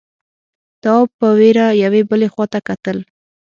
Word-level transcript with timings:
تواب 0.83 1.07
په 1.19 1.27
وېره 1.39 1.65
يوې 1.83 2.01
بلې 2.09 2.27
خواته 2.33 2.59
کتل… 2.67 2.97